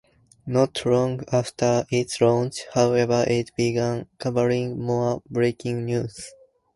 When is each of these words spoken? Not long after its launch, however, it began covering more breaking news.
Not 0.47 0.83
long 0.83 1.23
after 1.31 1.85
its 1.91 2.19
launch, 2.21 2.61
however, 2.73 3.23
it 3.27 3.55
began 3.55 4.07
covering 4.17 4.81
more 4.81 5.21
breaking 5.29 5.85
news. 5.85 6.19